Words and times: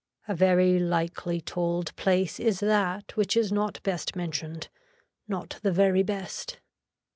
A 0.27 0.33
very 0.33 0.79
likely 0.79 1.41
told 1.41 1.95
place 1.95 2.39
is 2.39 2.59
that 2.59 3.15
which 3.15 3.37
is 3.37 3.51
not 3.51 3.79
best 3.83 4.15
mentioned, 4.15 4.67
not 5.27 5.59
the 5.61 5.71
very 5.71 6.01
best. 6.01 6.59